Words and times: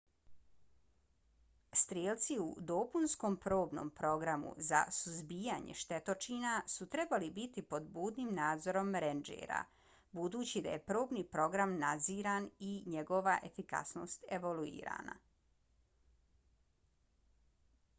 strijelci 1.79 2.37
u 2.43 2.45
dopunskom 2.71 3.35
probnom 3.43 3.91
programu 3.99 4.53
za 4.69 4.79
suzbijanje 5.01 5.75
štetočina 5.81 6.53
su 6.77 6.87
trebali 6.95 7.29
biti 7.37 7.65
pod 7.75 7.91
budnim 7.99 8.33
nadzorom 8.39 8.89
rendžera 9.05 9.59
budući 10.21 10.65
da 10.69 10.73
je 10.77 10.83
probni 10.89 11.25
program 11.37 11.77
nadziran 11.87 12.49
i 12.71 12.73
njegova 12.97 13.39
efikasnost 13.53 14.29
evaluirana 14.41 15.19